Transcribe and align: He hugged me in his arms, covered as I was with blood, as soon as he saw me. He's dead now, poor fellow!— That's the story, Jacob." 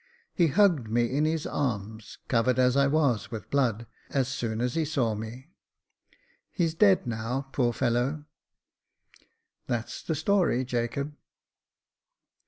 He 0.33 0.47
hugged 0.47 0.89
me 0.89 1.15
in 1.15 1.25
his 1.25 1.45
arms, 1.45 2.17
covered 2.27 2.57
as 2.57 2.75
I 2.75 2.87
was 2.87 3.29
with 3.29 3.51
blood, 3.51 3.85
as 4.09 4.27
soon 4.27 4.59
as 4.59 4.73
he 4.73 4.83
saw 4.83 5.13
me. 5.13 5.51
He's 6.49 6.73
dead 6.73 7.05
now, 7.05 7.49
poor 7.51 7.71
fellow!— 7.71 8.25
That's 9.67 10.01
the 10.01 10.15
story, 10.15 10.65
Jacob." 10.65 11.13